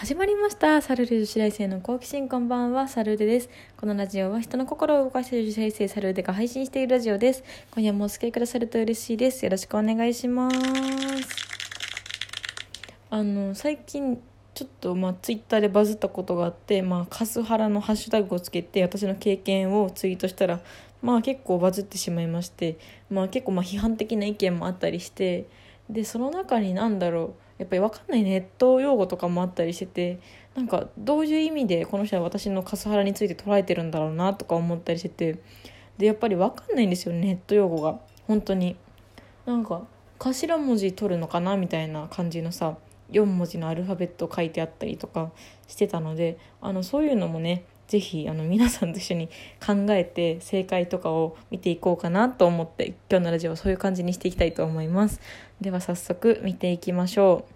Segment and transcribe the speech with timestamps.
[0.00, 0.80] 始まりました。
[0.80, 3.50] サルル女子大生の好奇心こんばんはサルルデです。
[3.76, 7.44] このラジオは人の心を動かしている女子大生サルルデが配信しているラジオです。
[7.70, 9.44] 今夜もお付き合いくださると嬉しいです。
[9.44, 10.56] よろしくお願いします。
[13.10, 14.18] あの最近
[14.54, 20.60] ちょっとまあツイッターでバズったことがあってまあカスハラのハッシュタグをつけて私の経験をツイートしたら
[21.02, 22.78] まあ結構バズってしまいまして
[23.10, 25.44] まあ結構まあ批判的な意見もあったりして
[25.92, 30.20] でその中に何だろうやっぱり分かんないネット用語とかもあったりしてて
[30.54, 35.38] なんかどういう意味でこの人は私のカスハラについて捉えてるんだろうなとか思ったりしてて
[35.98, 38.00] でやっぱり分かんないんですよねネット用語が。
[38.26, 38.76] 本当に。
[39.44, 39.82] なんか
[40.18, 42.76] 頭文字取るのかなみたいな感じのさ
[43.10, 45.30] 4文字のアルファベット書いてあったりとか
[45.66, 49.26] してたのであのそういうのもねぜひあの皆さんと一緒に
[49.58, 55.20] 考えて正解とかを見ていこうかなと思って今日のラジオはそういう感じにしていきたいと思います。
[55.60, 57.46] では早速見ていきましょ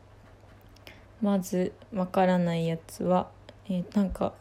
[1.22, 1.24] う。
[1.24, 3.30] まずわからないやつは、
[3.66, 4.34] えー、なんか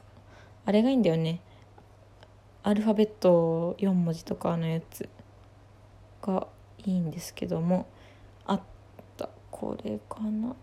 [0.65, 1.41] あれがいいんだよね。
[2.63, 5.07] アルファベット4文字とかのやつ
[6.23, 6.47] が
[6.85, 7.85] いいんですけども。
[8.47, 8.61] あっ
[9.15, 9.29] た。
[9.51, 10.55] これかな。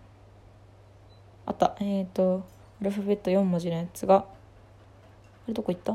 [1.47, 1.77] あった。
[1.79, 2.45] えっ、ー、と
[2.81, 4.27] アルファベット4文字のやつが
[5.51, 5.93] れどこ行った？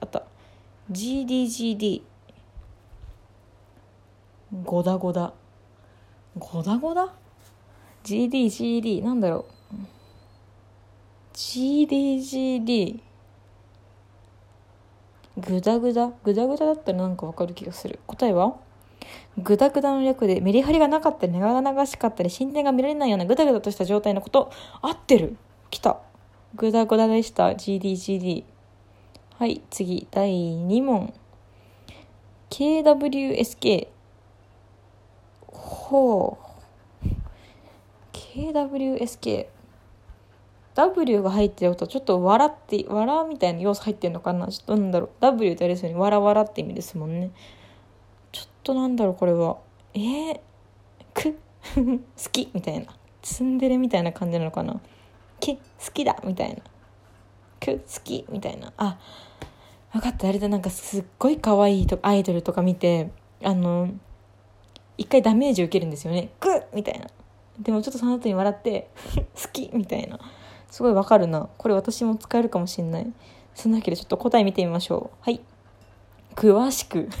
[0.00, 0.22] あった。
[0.90, 2.02] GDGD
[4.62, 5.32] ゴダゴダ。
[6.38, 7.12] ゴダゴダ
[8.04, 9.76] ?GDGD なんだろう。
[11.34, 13.00] GDGD
[15.36, 16.12] グダグダ？
[16.22, 17.98] グダグダだったらなんかわかる気がする。
[18.06, 18.56] 答えは？
[19.38, 24.52] グダグダの略でメリハリがなかったり長々しかったり進展が見られないようなグダグダとした状態のこと。
[24.80, 25.36] 合ってる？
[25.70, 25.98] 来た。
[26.56, 27.48] グダグダでした。
[27.48, 28.44] GDGD
[29.38, 31.12] はい次第2問。
[32.48, 33.88] KWSK
[35.48, 36.38] ほ
[37.02, 37.08] う。
[38.12, 39.48] KWSK
[40.76, 44.46] W が入ってるとちょっと笑って笑みたいな要素入ってるのかな？
[44.46, 45.10] ちょっとなんだろう。
[45.18, 47.32] W ってあれですよねわらって意味ですもんね。
[48.30, 49.56] ちょっとなんだろうこれは。
[49.94, 50.40] えー、
[51.12, 51.36] く？
[51.74, 52.48] 好き？
[52.54, 52.94] みたいな。
[53.22, 54.80] ツンデレみたいな感じなのかな？
[55.44, 55.60] け好
[55.92, 56.62] きだみたいな。
[57.60, 58.72] く好きみたいな。
[58.76, 58.98] あ
[59.92, 60.28] 分かった。
[60.28, 60.48] あれだ。
[60.48, 63.10] なんかすっごい可愛いとアイドルとか見て
[63.42, 63.90] あの
[64.98, 66.30] 一回ダメージ受けるんですよね。
[66.40, 67.06] グッみたいな。
[67.58, 68.88] でもちょっとその後に笑って
[69.40, 70.18] 好きみたいな。
[70.70, 71.48] すごいわかるな。
[71.58, 73.12] これ私も使えるかもしんない。
[73.54, 75.16] そんなわけでちょっと答え見てみましょう。
[75.20, 75.40] はい。
[76.34, 77.08] 詳しく。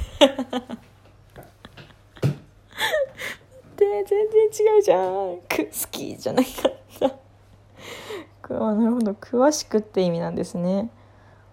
[3.76, 5.38] で全然違うじゃん。
[5.48, 7.23] く好きじゃないかった。
[8.50, 9.12] あなるほど。
[9.12, 10.90] 詳しくって意味なんですね。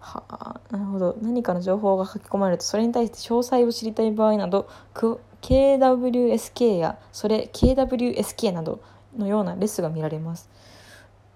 [0.00, 1.16] はあなるほど。
[1.22, 8.82] 何かの情報が書き込まれるとそれに対して詳細を知りたい場合など KWSK やそれ KWSK など
[9.16, 10.50] のようなレスが見られます。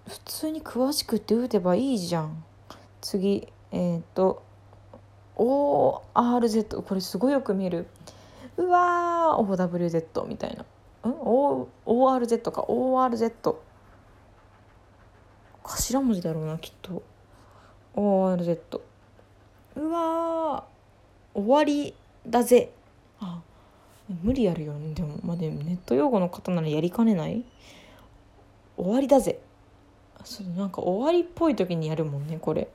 [0.08, 2.44] 普通に詳しくって打てばいいじゃん。
[3.00, 4.42] 次えっ、ー、と
[5.36, 7.86] ORZ これすごいよく見る。
[8.56, 10.64] うわー OWZ みたいな。
[11.04, 11.12] うん
[11.86, 12.62] ？ORZ か。
[12.62, 13.54] ORZ
[15.66, 17.02] 頭文字だろうなきっと。
[17.94, 18.80] ORZ
[19.76, 20.64] うわ
[21.34, 21.94] 終わり
[22.26, 22.70] だぜ。
[23.20, 23.40] あ
[24.22, 24.94] 無理やるよね。
[24.94, 27.44] でもまあでもネット用語の方ならやりかねない？
[28.76, 29.40] 終わりだぜ。
[30.24, 32.68] そうなんか終わりっぽい時にやるもんねこれ。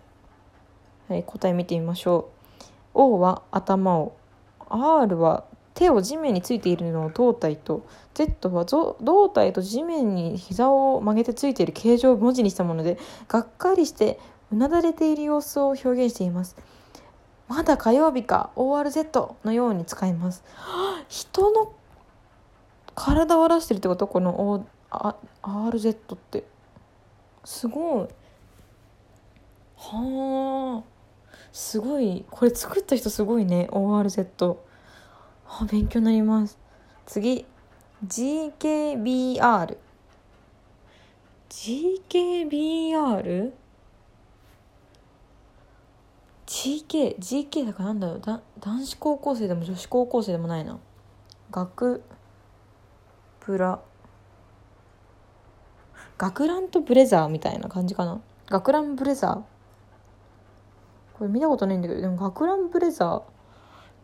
[1.07, 2.65] はい答え見てみましょう。
[2.93, 4.15] O は頭を。
[4.69, 5.43] R は
[5.73, 14.19] 手を地面についているのを胴体と Z は胴体と地面に膝を曲げてついている形状を文字にしたものでがっかりして
[14.51, 16.57] うなだれている様子を表現しています。
[17.47, 20.43] まだ火曜日か ORZ のように使います。
[21.09, 21.73] 人の
[22.95, 24.07] 体を表してるってこと？
[24.07, 24.65] この、o、
[25.41, 26.45] RZ って。
[27.43, 28.07] すごい。
[29.77, 30.83] はあ。
[31.51, 32.25] すごい。
[32.29, 34.55] これ作った人すごいね ORZ
[35.53, 36.57] あ勉強になります。
[37.05, 37.45] 次。
[38.07, 39.77] GKBR
[41.49, 43.51] GKBR?
[46.47, 48.21] GK、GK だからなんだろう。
[48.21, 50.79] だ男子高校生でも女子高校生でもないな。
[51.51, 52.01] 学
[53.41, 53.81] プラ。
[56.17, 58.21] 学ランとブレザーみたいな感じかな。
[58.47, 59.41] 学ランブレザー？
[61.17, 63.21] これ見たことないんだけどでも学ランブレザー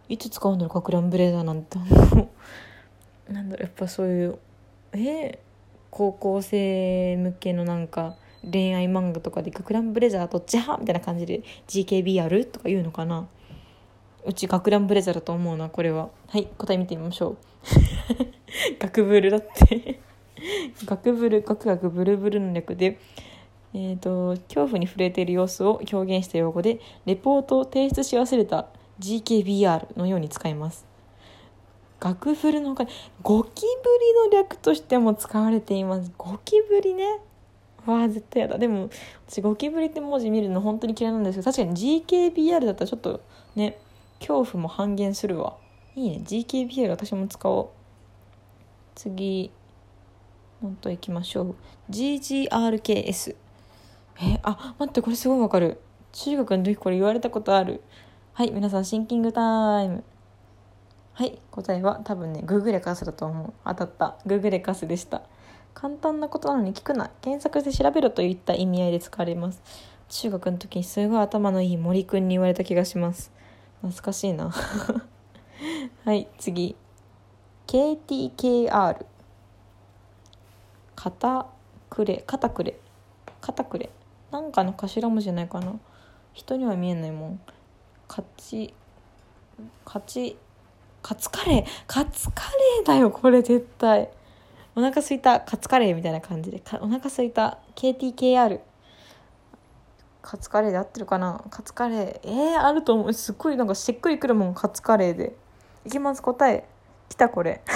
[0.10, 1.78] いつ使うんだろうかクランブレザーなんて
[3.30, 4.40] なんだろうやっぱそういう
[4.94, 5.38] えー、
[5.92, 8.16] 高校生向けのなんか
[8.50, 13.28] 恋愛漫画とかで「学ランブレザーどっち派?」みたいな感じで GKB あるとか言うのかな。
[14.26, 16.10] うち学ランブレザーだと思うなこれは。
[16.28, 17.38] はい答え見てみましょう。
[18.80, 20.00] 学ブルだって。
[20.86, 23.00] 学ブル、学学ブルブルの略で、
[23.74, 28.68] えっ、と、恐怖に触れている様子を表現した用語で、レポートを提出し忘れた
[29.00, 30.86] GKBR のように使います。
[32.00, 32.90] 学ブルのほかに、
[33.24, 33.68] ゴキブ
[34.28, 36.12] リの略としても使われています。
[36.18, 37.20] ゴキブリね。
[37.86, 38.58] わあ、絶対やだ。
[38.58, 38.90] でも、
[39.28, 43.22] 私ゴキブリって文字見るの本当に嫌いなんですけど、確かに GKBR だったらちょっと
[43.56, 43.80] ね、
[44.20, 45.58] 恐怖も半減するわ。
[45.96, 46.22] いいね。
[46.26, 47.68] GKBR 私も使おう。
[48.96, 49.52] 次、
[50.62, 51.56] もっといきましょう。
[51.90, 53.36] GGRKS。
[54.22, 55.80] え、あ、待って、これすごいわかる。
[56.12, 57.82] 中学の時これ言われたことある。
[58.38, 60.04] はい、皆さんシンキングタイム。
[61.14, 63.54] はい、答えは多分ね、ググレカスだと思う。
[63.66, 64.16] 当たった。
[64.28, 65.24] ググレカスでした。
[65.74, 67.10] 簡単なことなのに聞くな。
[67.22, 69.60] 検索して調べろといった意味合いで使われます。
[70.10, 73.32] 中学の時にすごい頭のいい森くんに言われた気がします。
[73.82, 74.52] 懐かしいな。
[76.06, 76.76] はい、次。
[77.66, 79.04] KTKR。
[80.96, 81.48] 肩
[81.90, 82.80] くれ、肩くれ。
[83.42, 83.90] 肩くれ。
[84.30, 85.74] なんかの頭文字じゃないかな。
[86.34, 87.40] 人には見えないもん。
[88.08, 88.74] 勝ち、
[89.86, 90.38] 勝ち、
[91.02, 91.66] カツカレー？
[91.88, 94.10] カツカレーだよこれ絶対。
[94.76, 96.62] お腹すいたカツカレーみたいな感じで。
[96.82, 98.60] お腹すいた KTKR
[100.22, 101.44] カツカレーで合ってるかな？
[101.50, 102.30] カツカレー。
[102.30, 103.14] えー、あると思う。
[103.14, 105.36] すっごいなんかしっくりくるもんカツカレーで。
[105.86, 106.22] いきます？
[106.22, 106.68] 答え。
[107.10, 107.62] 来たこれ。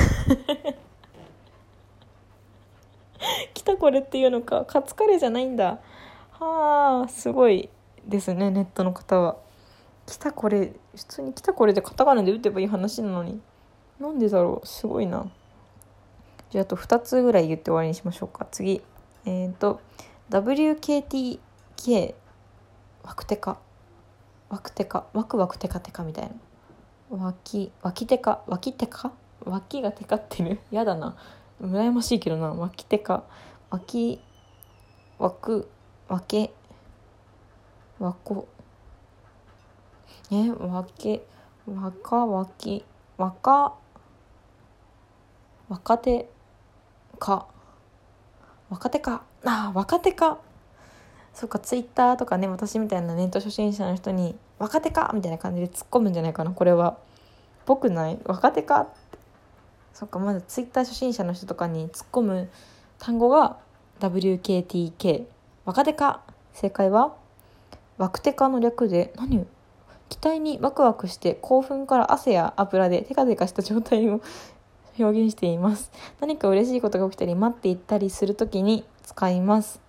[3.53, 4.65] 来たこれっていうのか。
[4.65, 5.79] カツカレーじゃないんだ。
[6.33, 7.69] はあすごい
[8.05, 9.37] ですねネットの方は。
[10.11, 13.39] 来たこれ普通に来たこれでカタカナで打てばいい話なのに。
[13.97, 14.67] なんでだろう？
[14.67, 15.25] すごいな。
[16.49, 18.45] じゃああと2つぐらい言って終わりにしましょうか。
[18.51, 18.81] 次。
[19.23, 19.79] えっ、ー、と
[20.29, 22.13] WKTK
[23.03, 23.57] ワクテカ。
[24.49, 25.05] ワクテカ。
[25.13, 26.29] ワクワクテカテカみたい
[27.09, 27.17] な。
[27.17, 28.41] わきわきテカ。
[28.47, 29.13] わきテカ？
[29.45, 31.15] 脇がテカってるやだな。
[31.61, 32.49] 羨ましいけどな。
[32.49, 33.23] わきテカ。
[33.69, 34.19] わき
[35.19, 35.69] わく
[36.09, 36.51] わけ
[37.97, 38.49] わこ
[40.31, 41.25] えわけ
[41.67, 42.83] 若わき
[43.17, 43.73] 若
[45.69, 46.29] 若手
[47.19, 47.45] か
[48.69, 50.37] 若手かあ若手か。
[51.33, 56.97] そっかツイッターとかね私みたいなネット初心者の人に「若手か!」みたいな感じで突っ込むんじゃないかなこれは。
[57.65, 58.19] ぽくない？
[58.25, 59.17] 若手かって
[59.93, 62.49] そっかまずツイッター初心者の人とかに突っ込む
[62.99, 63.57] 単語が
[64.01, 65.25] WKTK
[65.63, 66.21] 若手か
[66.53, 67.13] 正解は？
[67.97, 69.13] ワクテカの略で。
[69.15, 69.45] 何？
[70.11, 74.21] 期待にワクワクして興奮から汗や油でテカテカした状態を
[74.99, 75.89] 表現しています。
[76.19, 79.79] 何か嬉しいことが起きたり待っていったりする時に使います。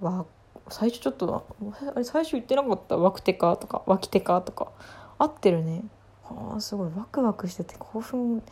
[0.00, 0.24] わ
[0.68, 1.44] 最初ちょっと
[1.92, 2.96] あれ最初言ってなかった？
[2.96, 3.82] ワクテカとか？
[3.86, 4.68] ワキテカとか？
[5.18, 5.82] 合ってるね。
[6.30, 6.90] あすごい。
[6.96, 8.44] ワクワクしてて興奮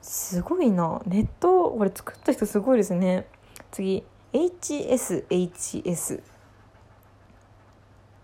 [0.00, 1.02] すごいな。
[1.06, 3.26] ネットこれ作った人すごいですね。
[3.72, 4.04] 次。
[4.32, 6.22] HSHS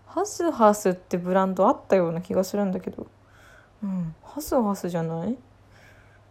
[0.09, 3.07] ハスハスってブランドあったような気がするんだけど。
[3.83, 4.15] うん。
[4.23, 5.37] ハスハスじゃない？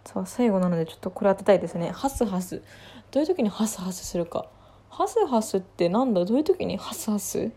[0.04, 1.90] さあ最後なのでちょっとこれ当てたいですね。
[1.90, 2.62] ハスハス。
[3.10, 4.46] どういう時にハスハスするか。
[4.90, 6.24] ハスハスってなんだ？
[6.24, 7.50] どういう時にハスハス？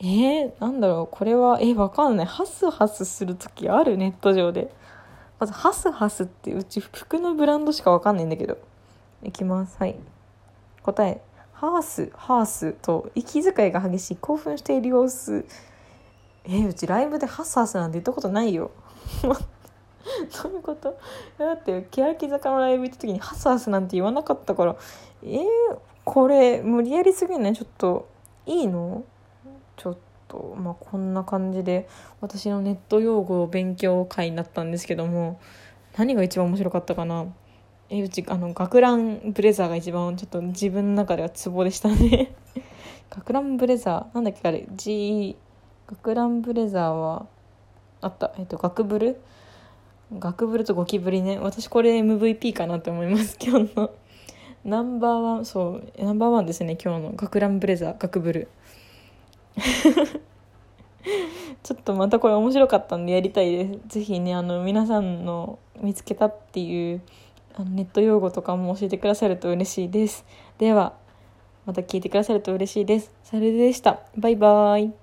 [0.00, 1.08] えー、なんだろう。
[1.10, 2.26] これはえわかんない。
[2.26, 3.96] ハスハスする時ある？
[3.96, 4.70] ネット上で。
[5.40, 8.58] まずハスハスってうち服のブランドしかわかんないんだけど。
[9.22, 9.76] いきます。
[9.78, 9.96] はい。
[10.82, 11.22] 答え。
[11.62, 15.46] ハースハースと息遣いが激しい興奮している様子。
[16.44, 18.72] えー、うちライブでハスハスなんて言ったことないよ。
[19.22, 19.28] ど
[20.48, 20.98] ういうこと？
[21.38, 24.76] だって欅坂のライブ行った時にハスハスなんて言わなかったから。
[25.22, 25.46] えー、
[26.04, 27.52] これ無理やりすぎない？
[27.54, 28.08] ちょっと
[28.44, 29.04] いいの？
[29.76, 29.96] ちょっ
[30.26, 31.88] とまあこんな感じで
[32.20, 35.38] 私のネット用語を勉強会になったんですけども
[35.96, 37.26] 何が一番面白かったかな？
[37.94, 42.34] えうちあの学ランブレザーが一番ちょっと自分の中ではツボでしたね。
[43.10, 45.36] 学ランブレザーなんだっけあれ？G
[45.88, 47.26] 学ランブレザーは
[48.00, 48.32] あった。
[48.38, 49.20] えっと学ブル？
[50.18, 51.38] 学ブルとゴキブリね。
[51.38, 53.90] 私これ MVP かなって思います 今日の。
[54.64, 55.92] ナンバーワンそう。
[56.02, 57.12] ナンバーワンですね今日の。
[57.12, 58.48] 学ランブレザー学ブル。
[61.62, 63.98] ちょっとまたこれ面白かったんでやりたいです。
[63.98, 67.02] ぜひねあの皆さんの見つけたっていう
[67.54, 70.24] あのネット用語とかも教えてくださると嬉しいです。
[70.58, 70.94] では、
[71.66, 73.12] また聞いてくださると嬉しいです。
[73.24, 74.00] それでした。
[74.16, 75.01] バイバーイ。